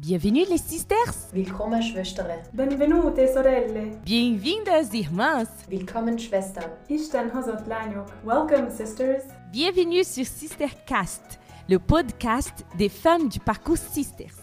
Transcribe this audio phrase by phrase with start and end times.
[0.00, 1.28] Bienvenue les sisters!
[1.32, 2.38] Willkommen Schwestern!
[2.52, 3.98] Benvenute sorelle!
[4.04, 5.48] Bienvenidas irmãs!
[5.68, 6.70] Willkommen Schwestern!
[6.86, 8.06] Isten hozott lányok!
[8.24, 9.24] Welcome sisters!
[9.50, 14.36] Bienvenue sur Sistercast, le podcast des femmes du parcours Sisters.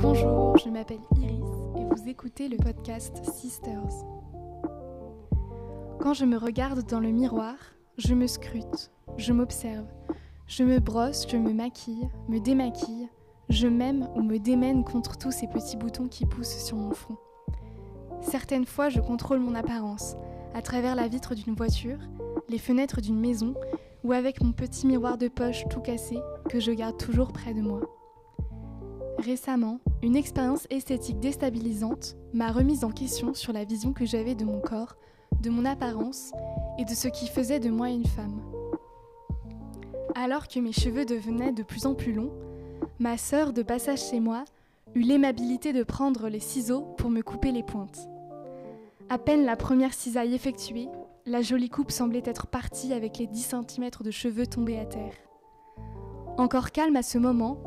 [0.00, 1.42] Bonjour, je m'appelle Iris
[1.76, 4.04] et vous écoutez le podcast Sisters.
[5.98, 7.56] Quand je me regarde dans le miroir,
[7.96, 9.86] je me scrute, je m'observe,
[10.46, 13.08] je me brosse, je me maquille, me démaquille,
[13.48, 17.16] je m'aime ou me démène contre tous ces petits boutons qui poussent sur mon front.
[18.20, 20.14] Certaines fois, je contrôle mon apparence,
[20.54, 21.98] à travers la vitre d'une voiture,
[22.48, 23.54] les fenêtres d'une maison
[24.04, 27.62] ou avec mon petit miroir de poche tout cassé que je garde toujours près de
[27.62, 27.80] moi.
[29.18, 34.44] Récemment, une expérience esthétique déstabilisante m'a remise en question sur la vision que j'avais de
[34.44, 34.96] mon corps,
[35.40, 36.30] de mon apparence
[36.78, 38.40] et de ce qui faisait de moi une femme.
[40.14, 42.32] Alors que mes cheveux devenaient de plus en plus longs,
[43.00, 44.44] ma sœur de passage chez moi
[44.94, 48.08] eut l'aimabilité de prendre les ciseaux pour me couper les pointes.
[49.08, 50.88] À peine la première cisaille effectuée,
[51.26, 55.14] la jolie coupe semblait être partie avec les 10 cm de cheveux tombés à terre.
[56.36, 57.58] Encore calme à ce moment,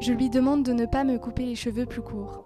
[0.00, 2.44] je lui demande de ne pas me couper les cheveux plus courts.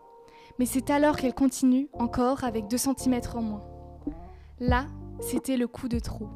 [0.58, 3.64] Mais c'est alors qu'elle continue encore avec 2 cm en moins.
[4.60, 4.86] Là,
[5.20, 6.28] c'était le coup de trop.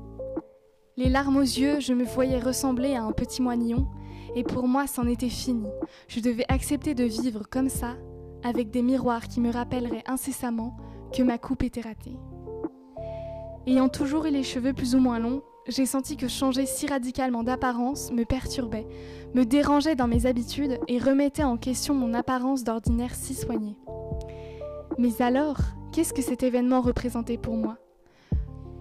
[0.97, 3.89] Les larmes aux yeux, je me voyais ressembler à un petit moignon,
[4.35, 5.69] et pour moi, c'en était fini.
[6.09, 7.97] Je devais accepter de vivre comme ça,
[8.43, 10.77] avec des miroirs qui me rappelleraient incessamment
[11.13, 12.17] que ma coupe était ratée.
[13.67, 17.43] Ayant toujours eu les cheveux plus ou moins longs, j'ai senti que changer si radicalement
[17.43, 18.87] d'apparence me perturbait,
[19.35, 23.77] me dérangeait dans mes habitudes et remettait en question mon apparence d'ordinaire si soignée.
[24.97, 25.59] Mais alors,
[25.93, 27.77] qu'est-ce que cet événement représentait pour moi?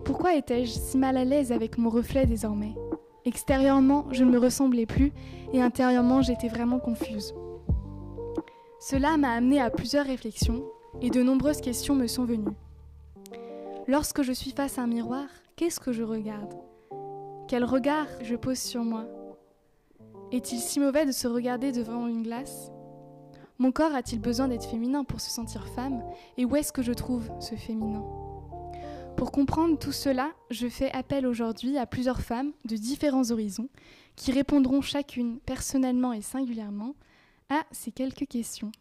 [0.06, 2.74] Pourquoi étais-je si mal à l'aise avec mon reflet désormais?
[3.26, 5.12] Extérieurement, je ne me ressemblais plus
[5.52, 7.34] et intérieurement, j'étais vraiment confuse.
[8.80, 10.64] Cela m'a amené à plusieurs réflexions
[11.02, 12.56] et de nombreuses questions me sont venues.
[13.88, 15.26] Lorsque je suis face à un miroir,
[15.58, 16.54] qu'est-ce que je regarde?
[17.48, 19.06] Quel regard je pose sur moi.
[20.34, 22.72] Est-il si mauvais de se regarder devant une glace?
[23.58, 26.04] Mon corps a-t-il besoin d'être féminin pour se sentir femme?
[26.36, 28.04] Et où est-ce que je trouve ce féminin?
[29.16, 33.70] Pour comprendre tout cela, je fais appel aujourd'hui à plusieurs femmes de différents horizons
[34.18, 36.96] qui répondront chacune personnellement et singulièrement
[37.50, 38.74] à ces quelques questions.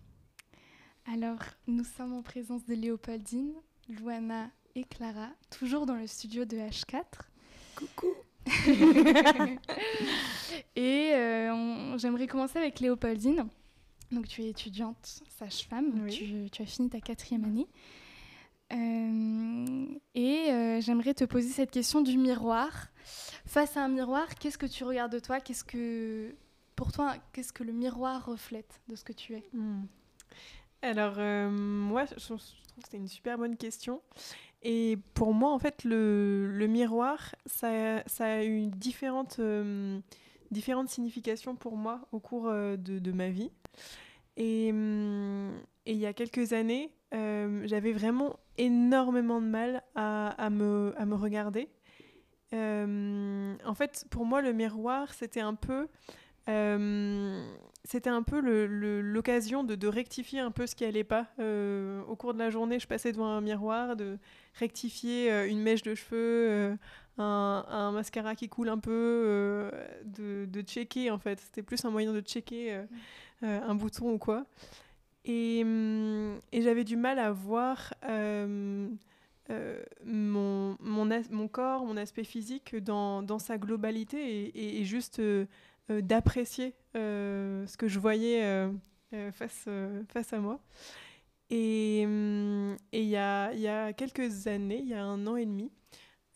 [1.13, 1.39] Alors,
[1.69, 3.53] nous sommes en présence de Léopoldine,
[3.89, 7.05] Luana et Clara, toujours dans le studio de H4.
[7.77, 8.09] Coucou
[10.77, 13.47] Et euh, on- j'aimerais commencer avec Léopoldine.
[14.13, 16.11] Donc, tu es étudiante sage-femme, Oui.
[16.11, 17.67] tu, tu as fini ta quatrième année.
[18.73, 22.89] Euh, et euh, j'aimerais te poser cette question du miroir.
[23.47, 25.41] Face à un miroir, qu'est-ce que tu regardes de toi?
[25.41, 26.35] Qu'est-ce que,
[26.75, 29.45] pour toi, qu'est-ce que le miroir reflète de ce que tu es?
[29.53, 29.85] Hmm.
[30.83, 34.01] Alors, euh, moi, je, je trouve que c'est une super bonne question.
[34.69, 40.01] Et pour moi, en fait, le, miroir, ça, a eu différentes, euh,
[40.51, 43.53] différentes significations pour moi au cours euh, de, ma vie.
[44.37, 45.53] Et, hum,
[45.87, 51.69] et il y a quelques années, euh, j'avais vraiment énormément de mal à, me, regarder.
[52.53, 55.87] Euh, en fait, pour moi, le miroir, c'était un peu...
[56.49, 57.55] euh,
[57.87, 58.41] c'était un peu
[59.01, 61.29] l'occasion de, rectifier un peu ce qui allait pas.
[61.39, 64.19] Euh, au cours de la journée, je passais devant un miroir, de
[64.59, 66.77] rectifier euh, une mèche de cheveux, euh,
[67.19, 69.71] un, mascara qui coule un peu,
[70.05, 71.41] de, checker en fait.
[71.41, 72.83] C'était plus un moyen de checker
[73.43, 74.47] un bouton ou quoi.
[75.25, 78.99] Et, hum, et j'avais du mal à voir mon,
[80.81, 85.23] mon, corps, mon aspect physique dans, dans sa globalité et, juste
[85.89, 88.71] d'apprécier euh, ce que je voyais euh,
[89.15, 90.61] euh, face, euh, face à moi.
[91.51, 95.47] Et hum, il y a, y a quelques années, il y a un an et
[95.47, 95.71] demi,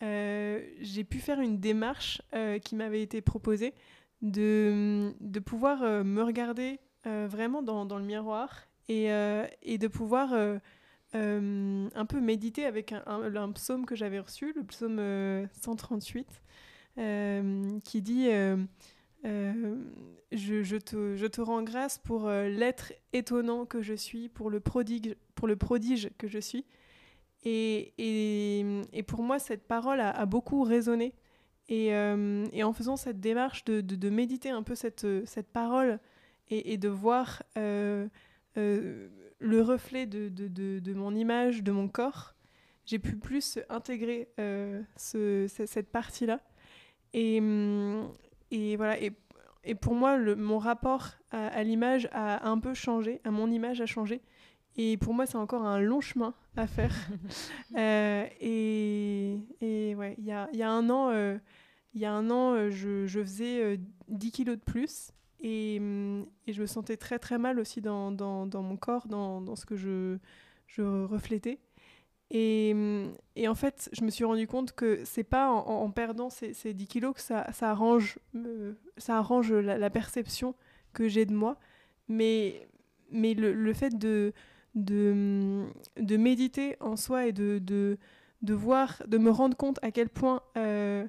[0.02, 3.74] euh, j'ai pu faire une démarche euh, qui m'avait été proposée
[4.22, 9.78] de, de pouvoir euh, me regarder euh, vraiment dans, dans le miroir et, euh, et
[9.78, 10.58] de pouvoir euh,
[11.14, 16.28] euh, un peu méditer avec un, un- psaume que j'avais reçu, le psaume euh, 138,
[16.98, 18.28] euh, qui dit
[19.24, 19.76] euh,
[20.32, 25.16] je, te, rends grâce pour euh, l'être étonnant que je suis, pour le prodige
[26.18, 26.64] que je suis.
[27.44, 27.92] Et,
[29.06, 31.14] pour moi, cette parole a, beaucoup résonné.
[31.68, 35.06] Et, euh, et en faisant cette démarche de, méditer un peu cette,
[35.52, 36.00] parole
[36.48, 38.10] et, de voir le
[39.62, 42.34] reflet de, mon image, de mon corps,
[42.86, 44.28] j'ai pu plus intégrer
[44.96, 46.40] ce, ce- cette partie-là.
[47.12, 48.12] Et, hum,
[48.50, 49.00] et voilà.
[49.00, 49.12] Et,
[49.64, 53.50] et pour moi, le, mon rapport à, à l'image a un peu changé, à mon
[53.50, 54.22] image a changé.
[54.76, 56.94] Et pour moi, c'est encore un long chemin à faire.
[57.78, 61.38] Euh, et, et ouais, il y a, il y a un an, euh,
[61.94, 63.76] y a un an, euh, je, je faisais euh,
[64.08, 65.12] 10 kilos de plus.
[65.40, 69.06] Et, hum, et je me sentais très très mal aussi dans, dans, dans mon corps,
[69.06, 70.18] dans, dans ce que je,
[70.66, 71.60] je reflétais.
[72.30, 76.30] Et, hum, et en fait, je me suis rendu compte que c'est pas en, perdant
[76.30, 80.54] ces, ces 10 kilos que ça, arrange, euh, ça arrange la, la perception
[80.92, 81.56] que j'ai de moi,
[82.08, 82.68] mais,
[83.10, 84.32] mais le, fait de,
[84.76, 90.08] hum, de méditer en soi et de, de, voir, de me rendre compte à quel
[90.08, 91.06] point euh,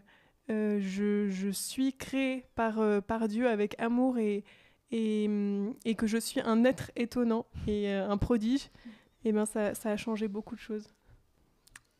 [0.49, 4.43] euh, je, suis créée par, euh, par Dieu avec amour et,
[4.91, 8.69] hum, et que je suis un être étonnant et euh, un prodige,
[9.23, 10.87] et ben ça, ça a changé beaucoup de choses.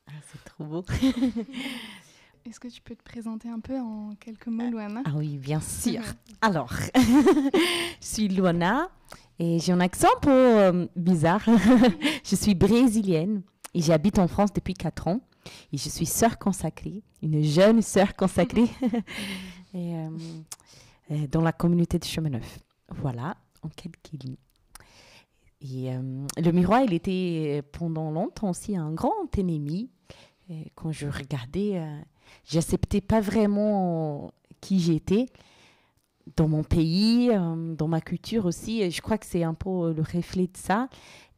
[0.07, 0.85] Ah, c'est trop beau.
[2.45, 5.59] Est-ce que tu peux te présenter un peu en quelques mots, Luana Ah oui, bien
[5.61, 6.01] sûr.
[6.41, 7.59] Alors, je
[7.99, 8.89] suis Luana
[9.37, 11.43] et j'ai un accent un peu euh, bizarre.
[12.23, 13.43] je suis brésilienne
[13.75, 15.21] et j'habite en France depuis 4 ans.
[15.71, 18.69] Et je suis sœur consacrée, une jeune sœur consacrée
[19.73, 20.09] et, euh,
[21.11, 22.59] euh, dans la communauté de Chemin Neuf.
[22.89, 24.35] Voilà, en quelques lignes.
[25.61, 29.89] Et euh, le miroir, il était pendant longtemps aussi un grand ennemi.
[30.75, 31.99] Quand je regardais, euh,
[32.43, 35.27] j'acceptais pas vraiment qui j'étais
[36.35, 38.81] dans mon pays, euh, dans ma culture aussi.
[38.81, 40.89] Et je crois que c'est un peu le reflet de ça.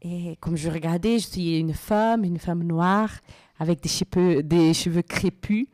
[0.02, 3.12] Et comme je regardais, je suis une femme, une femme noire,
[3.60, 5.68] avec des cheveux crépus.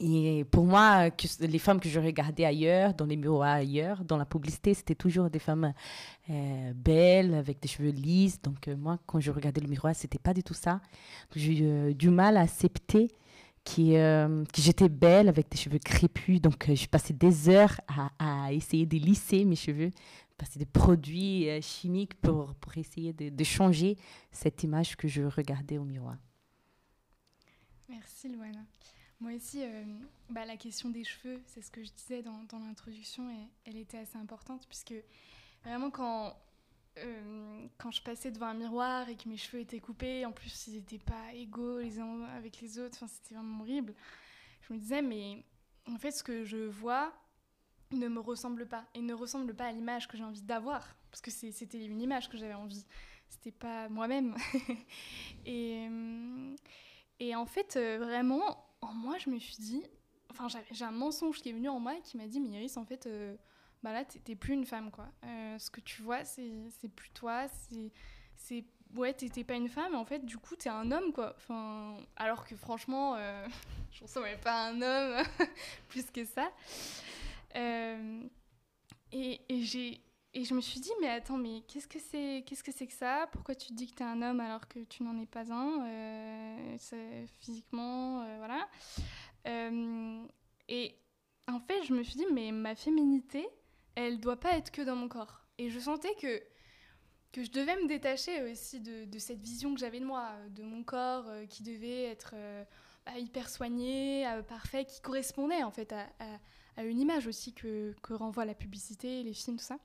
[0.00, 1.08] Et pour moi,
[1.40, 5.28] les femmes que je regardais ailleurs, dans les miroirs ailleurs, dans la publicité, c'était toujours
[5.28, 5.72] des femmes
[6.30, 8.40] euh, belles, avec des cheveux lisses.
[8.40, 10.80] Donc euh, moi, quand je regardais le miroir, c'était pas du tout ça.
[11.34, 13.08] J'ai eu du mal à accepter
[13.78, 16.40] euh, que j'étais belle avec des cheveux crépus.
[16.40, 17.80] Donc, je passais des heures
[18.18, 19.90] à, essayer de lisser mes cheveux,
[20.36, 23.96] passer des produits chimiques pour, essayer de, de changer
[24.30, 26.16] cette image que je regardais au miroir.
[27.88, 28.60] Merci, Luana.
[29.20, 29.84] Moi aussi, euh,
[30.30, 33.28] bah, la question des cheveux, c'est ce que je disais dans, l'introduction,
[33.64, 34.94] elle était assez importante, puisque
[35.64, 36.36] vraiment, quand,
[36.98, 40.68] euh, quand je passais devant un miroir et que mes cheveux étaient coupés, en plus,
[40.68, 43.92] ils n'étaient pas égaux les uns avec les autres, c'était vraiment horrible.
[44.62, 45.44] Je me disais, mais
[45.88, 47.12] en fait, ce que je vois
[47.90, 51.22] ne me ressemble pas, et ne ressemble pas à l'image que j'ai envie d'avoir, parce
[51.22, 52.86] que c'était une image que j'avais envie,
[53.28, 54.36] c'était pas moi-même.
[55.44, 56.54] et, euh,
[57.18, 59.82] et en fait, vraiment, en moi, je me suis dit,
[60.30, 62.84] enfin, j'ai un mensonge qui est venu en moi et qui m'a dit, mais en
[62.84, 63.36] fait, euh,
[63.82, 65.08] bah là, t'es plus une femme, quoi.
[65.24, 68.64] Euh, ce que tu vois, c'est plus toi, c'est.
[68.96, 71.34] Ouais, t'es pas une femme, en fait, du coup, t'es un homme, quoi.
[71.36, 73.46] Enfin, alors que franchement, euh,
[73.92, 75.24] je ressemblais pas à un homme
[75.88, 76.50] plus que ça.
[77.56, 78.22] Euh,
[79.12, 80.00] et et j'ai.
[80.34, 83.28] Et je me suis dit, mais attends, mais qu'est-ce que c'est qu'est-ce que que ça?
[83.32, 85.50] Pourquoi tu te dis que tu es un homme alors que tu n'en es pas
[85.50, 86.76] un Euh,
[87.38, 88.68] Physiquement, euh, voilà.
[89.46, 90.22] Euh,
[90.68, 90.94] et
[91.48, 93.48] en fait, je me suis dit, mais ma féminité,
[93.94, 95.46] elle doit pas être que dans mon corps.
[95.56, 96.42] Et je sentais que,
[97.32, 100.84] que je devais me détacher aussi de, cette vision que j'avais de moi, de mon
[100.84, 102.34] corps qui devait être
[103.06, 105.92] bah, hyper soigné, parfait, qui correspondait en fait
[106.76, 109.78] à une image aussi que, que renvoie la publicité, les films, tout ça.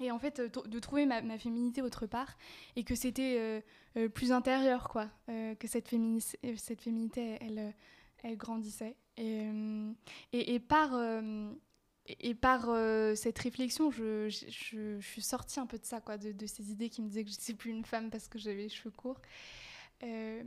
[0.00, 2.36] Et en fait, euh, de trouver ma, féminité autre part
[2.76, 3.60] et que c'était euh,
[3.96, 5.08] euh, plus intérieur, quoi.
[5.26, 6.18] que cette, euh,
[6.56, 7.74] cette féminité, elle,
[8.22, 8.96] elle grandissait.
[9.18, 9.48] Et,
[10.60, 10.92] par,
[12.06, 16.46] et par cette réflexion, je, je, je- suis sortie un peu de ça, quoi, de,
[16.46, 18.68] ces idées qui me disaient que je n'étais plus une femme parce que j'avais les
[18.68, 19.22] cheveux courts.
[20.02, 20.42] Et,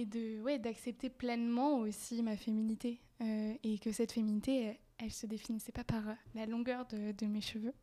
[0.00, 3.00] et de ouais, d'accepter pleinement aussi ma féminité.
[3.20, 7.74] et que cette féminité, elle, se définissait pas par euh, la longueur de, mes cheveux.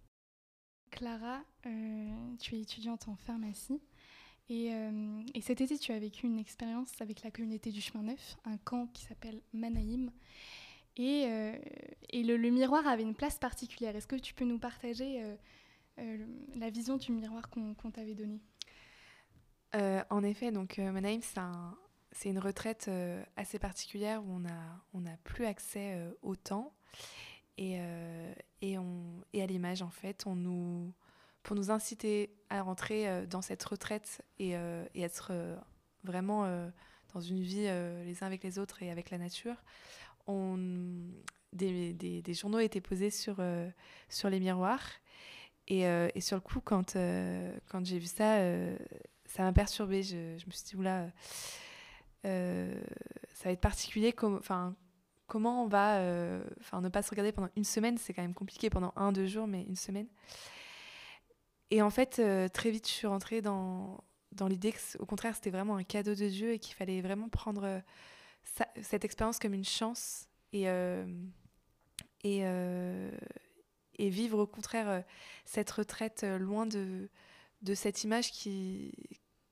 [0.92, 3.82] Clara, euh, tu es étudiante en pharmacie.
[4.50, 8.04] Et, euh, et cet été, tu as vécu une expérience avec la communauté du chemin
[8.04, 10.12] neuf, un camp qui s'appelle Manaïm.
[10.96, 11.26] Et,
[12.14, 13.96] le, miroir avait une place particulière.
[13.96, 15.22] Est-ce que tu peux nous partager
[15.98, 18.42] la vision du miroir qu'on t'avait donnée?
[19.74, 21.78] En effet, donc Manaïm, c'est un-
[22.14, 22.90] c'est une retraite
[23.36, 24.42] assez particulière où
[24.94, 26.74] on n'a plus accès au temps
[27.58, 30.26] et, euh, et, on, et à l'image, en fait.
[30.26, 30.94] On nous,
[31.44, 35.32] pour nous inciter à rentrer euh, dans cette retraite et, euh, et être
[36.04, 36.46] vraiment
[37.14, 37.68] dans une vie
[38.06, 39.56] les uns avec les autres et avec la nature,
[40.28, 40.58] on,
[41.54, 43.38] des, des- journaux étaient posés sur,
[44.10, 44.88] sur les miroirs.
[45.68, 46.94] Et, et sur le coup, quand,
[47.68, 48.38] quand j'ai vu ça,
[49.26, 50.02] ça m'a perturbée.
[50.04, 51.08] Je, je me suis dit, oula,
[52.24, 52.30] ça
[53.46, 54.14] va être particulier.
[54.14, 54.76] com- Enfin,
[55.28, 56.00] comment on va.
[56.00, 59.12] euh, Enfin, ne pas se regarder pendant une semaine, c'est quand même compliqué pendant un,
[59.12, 60.08] deux jours, mais une semaine.
[61.70, 65.36] Et en fait, euh, très vite, je suis rentrée dans, dans l'idée que, au contraire,
[65.36, 67.80] c'était vraiment un cadeau de Dieu et qu'il fallait vraiment prendre euh,
[68.82, 70.66] cette expérience comme une chance et,
[74.00, 75.04] vivre au contraire
[75.44, 77.10] cette retraite loin de
[77.76, 78.94] cette image qui,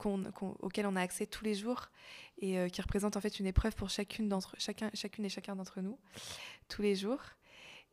[0.05, 1.89] qu'on, auquel on a accès tous les jours
[2.37, 5.55] et euh, qui représente en fait une épreuve pour chacune, d'entre, chacun, chacune et chacun
[5.55, 5.97] d'entre nous
[6.69, 7.21] tous les jours.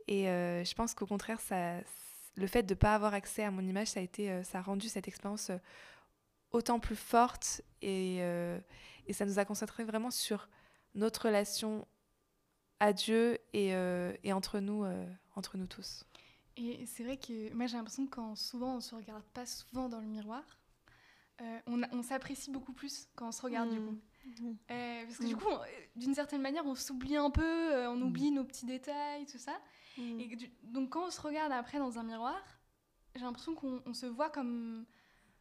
[0.09, 1.79] Et euh, je pense qu'au contraire, ça,
[2.37, 4.59] le fait de ne pas avoir accès à mon image, ça a, été, euh, ça
[4.59, 5.51] a rendu cette expérience
[6.51, 10.51] autant plus forte et, et ça nous a concentré vraiment sur
[10.95, 11.89] notre relation
[12.79, 13.71] à Dieu et,
[14.23, 14.85] et entre, nous,
[15.35, 16.05] entre nous tous.
[16.59, 19.89] Et c'est vrai que moi j'ai l'impression que quand souvent on se regarde pas souvent
[19.89, 20.43] dans le miroir,
[21.43, 21.59] euh,
[21.93, 23.87] on, s'apprécie beaucoup plus quand on se regarde du Mm.
[23.87, 23.99] coup.
[24.43, 24.57] Mhm.
[24.71, 25.29] Euh, parce que Mm.
[25.29, 28.45] du coup, on- euh, d'une certaine manière, on s'oublie un peu, euh, on oublie nos
[28.45, 29.61] petits détails, tout ça.
[29.99, 32.41] Et du- donc quand on se regarde après dans un miroir,
[33.15, 34.87] j'ai l'impression qu'on on se voit comme,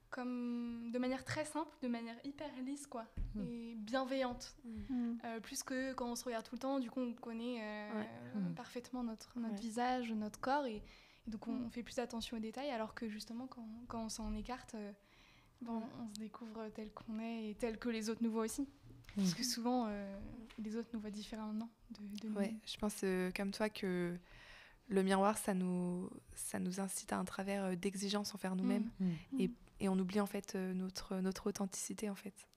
[0.09, 3.05] comme de manière très simple, de manière hyper lisse quoi,
[3.35, 3.41] Mm.
[3.47, 4.55] et bienveillante.
[5.23, 7.99] Euh, plus que quand on se regarde tout le temps, du coup on connaît euh,
[7.99, 8.09] Ouais.
[8.41, 8.53] Mm.
[8.55, 9.59] parfaitement notre, notre Ouais.
[9.61, 10.83] visage, notre corps, et,
[11.27, 11.65] et donc on, Mm.
[11.67, 14.91] on fait plus attention aux détails, alors que justement quand, quand on s'en écarte, euh,
[15.61, 18.67] bon, on se découvre tel qu'on est et tel que les autres nous voient aussi.
[19.15, 20.19] Parce que souvent euh,
[20.57, 22.37] les autres nous voient différemment de, de nous.
[22.37, 24.17] Ouais, je pense euh, comme toi que
[24.87, 29.11] le miroir, ça nous, ça nous incite à un travers euh, d'exigence envers nous-mêmes Mm.
[29.39, 29.51] et,
[29.81, 32.47] et on oublie en fait notre, notre authenticité en fait.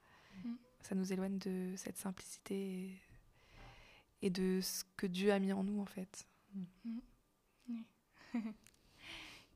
[0.45, 0.55] Mm.
[0.83, 3.01] Ça nous éloigne de cette simplicité et,
[4.23, 6.27] et de ce que Dieu a mis en nous en fait.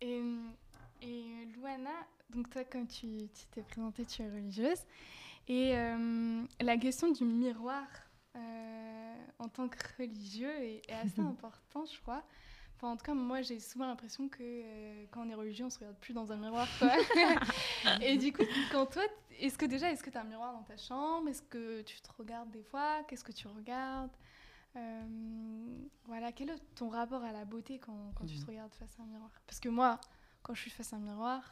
[0.00, 0.22] Et,
[1.02, 1.90] et Luana,
[2.30, 4.80] donc toi, comme tu t'es présentée, tu es religieuse.
[5.46, 7.86] Et euh, la question du miroir
[8.36, 12.22] euh, en tant que religieux est, est assez importante, je crois.
[12.76, 15.70] Enfin, en tout cas, moi, j'ai souvent l'impression que euh, quand on est religieux, on
[15.70, 16.68] se regarde plus dans un miroir.
[16.78, 16.92] Quoi.
[18.00, 19.02] et du coup, quand toi,
[19.40, 21.28] est-ce que déjà, est-ce que tu as un miroir dans ta chambre?
[21.28, 23.02] Est-ce que tu te regardes des fois?
[23.08, 24.12] Qu'est-ce que tu regardes?
[24.76, 28.96] Euh, Voilà, quel est ton rapport à la beauté quand, quand tu te regardes face
[29.00, 29.30] à un miroir?
[29.46, 29.98] Parce que moi,
[30.42, 31.42] quand je suis face à un miroir,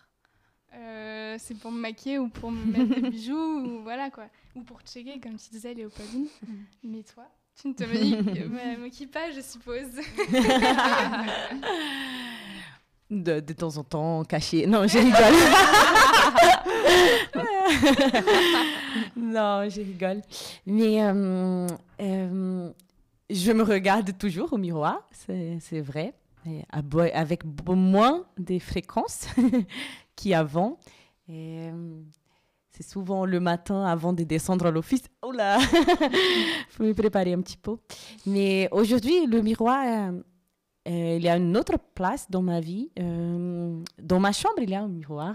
[0.75, 4.63] euh, c'est pour me maquiller ou pour me mettre des bijoux ou voilà quoi, ou
[4.63, 6.27] pour checker comme tu disais Léopoldine.
[6.83, 7.29] Mais toi,
[7.61, 9.87] tu ne te maquilles maquilles pas, je suppose.
[13.09, 14.67] De, de temps en temps, caché.
[14.67, 15.35] Non, je rigole.
[19.17, 20.23] non, je rigole.
[20.67, 21.69] Mais euh,
[22.01, 22.73] euh,
[23.31, 26.15] je me regarde toujours au miroir, c'est vrai.
[26.71, 29.29] Avec moins de fréquences
[30.17, 30.79] qu'avant.
[31.29, 32.01] Et euh,
[32.71, 35.05] c'est souvent le matin avant de descendre à l'office.
[35.23, 35.59] Oh là
[36.71, 37.77] faut me préparer un petit peu.
[38.27, 40.23] Mais aujourd'hui, le miroir, euh,
[40.89, 42.91] euh, il y a une autre place dans ma vie.
[42.97, 45.35] Dans ma chambre, il y a un miroir.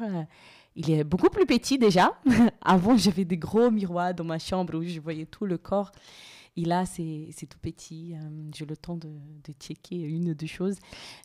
[0.75, 2.13] il est beaucoup plus petit déjà.
[2.61, 5.91] Avant, j'avais des gros miroirs dans ma chambre où je voyais tout le corps.
[6.57, 8.13] Et là, c'est tout petit.
[8.13, 8.17] euh,
[8.53, 10.75] J'ai le temps de, de checker une ou deux choses.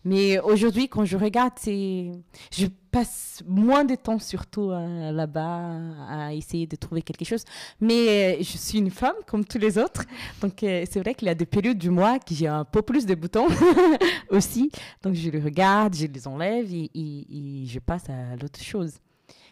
[0.04, 6.68] Mais aujourd'hui, quand je regarde, je passe moins de temps surtout euh, là-bas à essayer
[6.68, 7.44] de trouver quelque chose.
[7.80, 10.04] Mais euh, je suis une femme comme tous les autres.
[10.40, 13.04] Donc, c'est vrai qu'il y a des périodes du mois que j'ai un peu plus
[13.04, 13.48] de boutons
[14.30, 14.70] aussi.
[15.02, 18.94] Donc, je les regarde, je les enlève et, je passe à l'autre chose.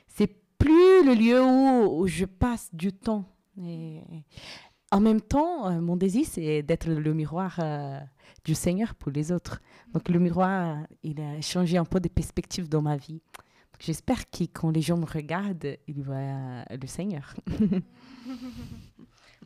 [0.07, 3.25] C'est plus le lieu où, où je passe du temps.
[4.95, 7.99] En même temps, euh, mon désir, c'est d'être le miroir euh,
[8.45, 9.61] du Seigneur pour les autres.
[9.93, 13.21] Donc, le miroir, il a changé un peu de perspective dans ma vie.
[13.81, 17.35] J'espère que quand les gens me regardent, ils voient euh, le Seigneur.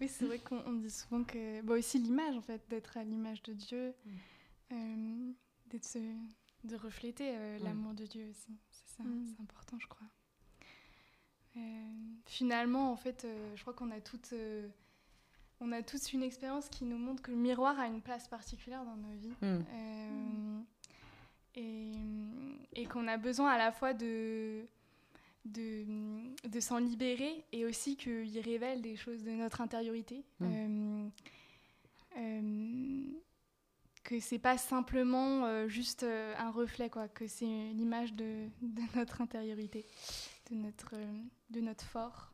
[0.00, 1.60] Oui, c'est vrai qu'on on dit souvent que.
[1.62, 3.92] Bah, aussi l'image, en fait, d'être à l'image de Dieu,
[4.70, 5.32] euh,
[5.70, 5.98] d'être
[6.62, 7.64] de refléter Mm.
[7.64, 8.56] l'amour de Dieu aussi.
[8.70, 9.24] C'est ça, Mm.
[9.26, 10.06] c'est important, je crois.
[12.26, 13.26] Finalement, en fait,
[13.56, 14.32] je crois qu'on a toutes.
[15.60, 18.84] On a tous une expérience qui nous montre que le miroir a une place particulière
[18.84, 19.34] dans nos vies.
[19.40, 19.64] Mm.
[19.72, 20.60] Euh,
[21.54, 21.92] et,
[22.74, 24.64] et qu'on a besoin à la fois de,
[25.44, 25.84] de,
[26.48, 30.24] de s'en libérer et aussi qu'il révèle des choses de notre intériorité.
[30.40, 30.46] Mm.
[30.46, 31.08] Euh,
[32.18, 33.02] euh,
[34.04, 38.82] que c'est pas simplement euh, juste euh, un reflet, quoi, que c'est l'image de, de
[38.96, 39.84] notre intériorité,
[40.50, 40.94] de notre,
[41.50, 42.32] de notre fort.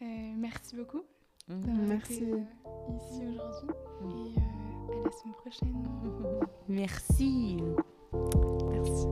[0.00, 1.04] Merci beaucoup
[1.48, 2.14] Merci.
[2.14, 5.88] été euh, ici aujourd'hui et euh, à la semaine prochaine.
[6.68, 7.56] Merci.
[8.70, 9.06] Merci.